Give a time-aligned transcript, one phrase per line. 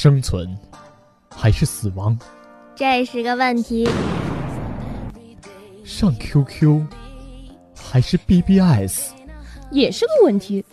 [0.00, 0.56] 生存
[1.28, 2.16] 还是死亡？
[2.76, 3.88] 这是个问题。
[5.82, 6.86] 上 QQ
[7.76, 9.10] 还是 BBS？
[9.72, 10.64] 也是个问题。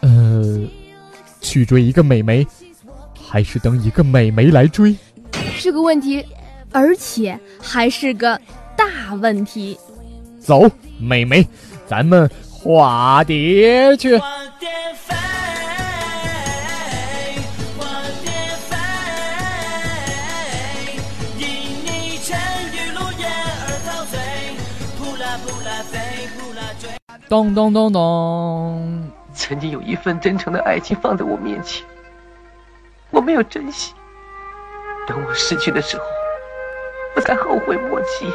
[0.00, 0.66] 呃，
[1.42, 2.46] 去追一个美眉，
[3.14, 4.96] 还是等一个美眉来追？
[5.54, 6.24] 是个问题，
[6.72, 8.40] 而且还是个
[8.74, 9.78] 大问题。
[10.40, 10.66] 走，
[10.98, 11.46] 美眉，
[11.86, 14.18] 咱们化蝶去。
[27.28, 29.10] 咚咚咚咚！
[29.34, 31.84] 曾经有一份真诚的爱情放在我面前，
[33.10, 33.94] 我没有珍惜。
[35.06, 36.04] 等我失去的时候，
[37.16, 38.26] 我才后悔莫及。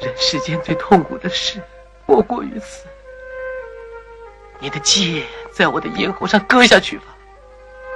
[0.00, 1.62] 人世间最痛苦的事，
[2.06, 2.86] 莫过于此。
[4.58, 7.04] 你的剑在我的咽喉上割下去吧，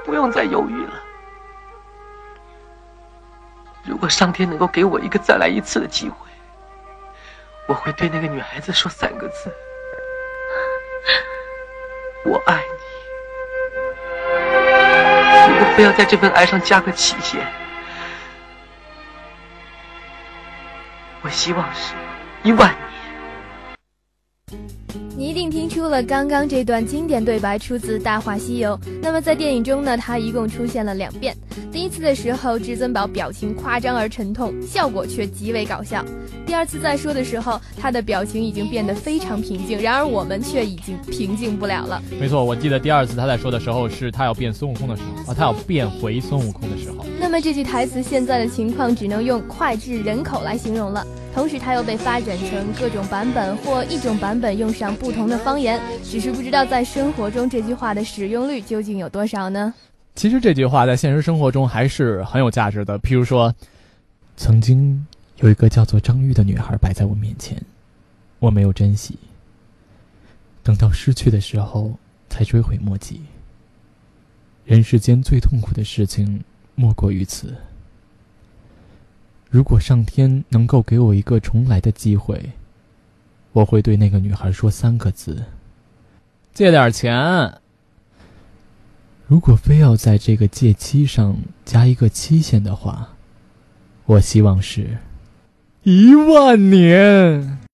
[0.04, 0.94] 不用再犹豫了。
[3.84, 6.16] 如果上天能够给我一个再来一次的机会，
[7.66, 9.52] 我会对那个女孩子说三个字：
[12.24, 12.70] 我爱你。
[15.52, 17.44] 如果非要在这份爱上加个期限，
[21.22, 21.94] 我希望是
[22.44, 22.72] 一万
[24.48, 25.05] 年。
[25.36, 28.70] 你一定听出了刚刚这段经典对白出自《大话西游》。
[29.02, 31.36] 那么在电影中呢，它一共出现了两遍。
[31.70, 36.02] 第一次的时候，至尊宝表情夸张而沉痛，效果却极为搞笑。
[36.46, 42.02] 第二次再说的时候，他的表情已经变得非常平静，然而我们却已经平静不了了。
[42.18, 47.04] 没错，我记得第二次他在说的时候，是他要变孙悟空的时候啊，他要变回孙悟空的时候。
[47.20, 51.06] 那么这句台词现在的情况只能用脍炙人口来形容了。
[51.36, 59.74] 同时，它又被发展成各种版本，或一种版本用上不同的方言，只是不知道在生活中这句话的使用率究竟有多少呢？
[60.14, 62.98] 其实这句话在现实生活中还是很有价值的。
[63.00, 63.54] 譬如说，
[64.34, 65.06] 曾经
[65.40, 67.62] 有一个叫做张玉的女孩摆在我面前，
[68.38, 69.18] 我没有珍惜，
[70.62, 71.92] 等到失去的时候
[72.30, 73.20] 才追悔莫及。
[74.64, 76.42] 人世间最痛苦的事情
[76.74, 77.54] 莫过于此。
[79.48, 82.52] 如果上天能够给我一个重来的机会，
[83.52, 85.44] 我会对那个女孩说三个字：
[86.52, 87.60] 借点钱。
[89.26, 93.08] 如果非要在这个借期上加一个期限的话，
[94.04, 94.98] 我希望是
[95.82, 97.65] 一万年。